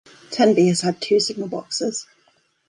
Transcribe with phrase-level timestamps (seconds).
[0.31, 2.07] Tenby has had two signal boxes.